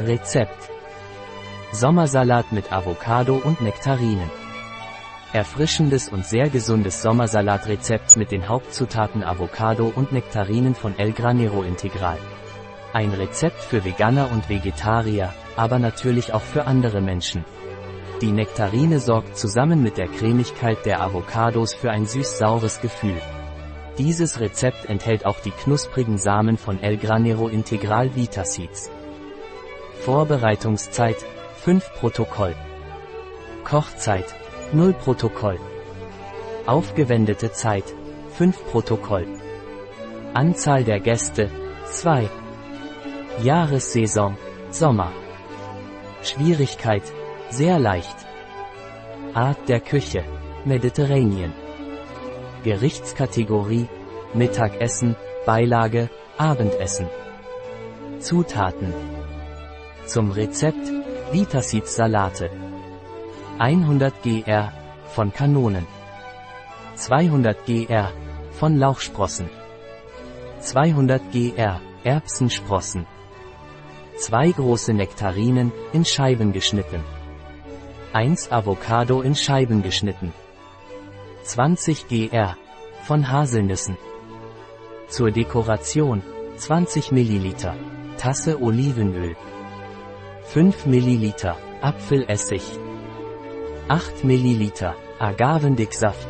[0.00, 0.70] Rezept.
[1.72, 4.30] Sommersalat mit Avocado und Nektarinen.
[5.32, 12.18] Erfrischendes und sehr gesundes Sommersalatrezept mit den Hauptzutaten Avocado und Nektarinen von El Granero Integral.
[12.92, 17.44] Ein Rezept für Veganer und Vegetarier, aber natürlich auch für andere Menschen.
[18.20, 23.20] Die Nektarine sorgt zusammen mit der Cremigkeit der Avocados für ein süß-saures Gefühl.
[23.98, 28.92] Dieses Rezept enthält auch die knusprigen Samen von El Granero Integral Vita Seeds.
[30.04, 31.16] Vorbereitungszeit
[31.64, 32.54] 5 Protokoll.
[33.64, 34.34] Kochzeit
[34.72, 35.58] 0 Protokoll.
[36.66, 37.84] Aufgewendete Zeit
[38.32, 39.26] 5 Protokoll.
[40.34, 41.50] Anzahl der Gäste
[41.84, 42.28] 2.
[43.42, 44.36] Jahressaison
[44.70, 45.12] Sommer.
[46.22, 47.02] Schwierigkeit
[47.50, 48.16] sehr leicht.
[49.34, 50.24] Art der Küche
[50.64, 51.52] Mediterranean.
[52.62, 53.88] Gerichtskategorie
[54.32, 57.08] Mittagessen, Beilage, Abendessen.
[58.20, 58.92] Zutaten
[60.08, 60.90] zum Rezept
[61.32, 62.50] Vitaseed Salate
[63.58, 64.72] 100 gr
[65.14, 65.86] von Kanonen.
[66.94, 68.08] 200 gr
[68.52, 69.50] von Lauchsprossen.
[70.60, 73.06] 200 gr Erbsensprossen.
[74.16, 77.04] 2 große Nektarinen in Scheiben geschnitten.
[78.14, 80.32] 1 Avocado in Scheiben geschnitten.
[81.42, 82.56] 20 gr
[83.02, 83.98] von Haselnüssen.
[85.08, 86.22] Zur Dekoration
[86.56, 87.54] 20 ml
[88.16, 89.36] Tasse Olivenöl
[90.54, 91.34] 5 ml
[91.82, 92.62] Apfelessig
[93.88, 96.26] 8 ml Agavendicksaft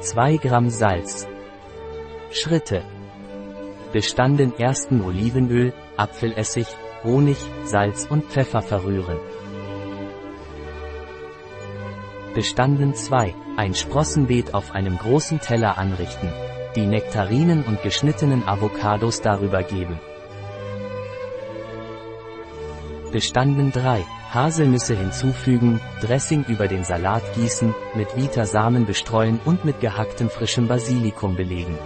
[0.00, 1.26] 2 Gramm Salz
[2.30, 2.82] Schritte
[3.94, 6.66] Bestanden ersten Olivenöl, Apfelessig,
[7.02, 9.18] Honig, Salz und Pfeffer verrühren.
[12.34, 13.34] Bestanden 2.
[13.56, 16.28] Ein Sprossenbeet auf einem großen Teller anrichten.
[16.76, 19.98] Die Nektarinen und geschnittenen Avocados darüber geben.
[23.12, 24.04] Bestanden 3.
[24.32, 30.68] Haselnüsse hinzufügen, Dressing über den Salat gießen, mit Vita Samen bestreuen und mit gehacktem frischem
[30.68, 31.76] Basilikum belegen.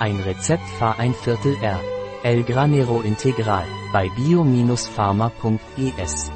[0.00, 1.80] Ein Rezept Fahr ein Viertel R.
[2.22, 6.32] El Granero Integral bei bio-pharma.es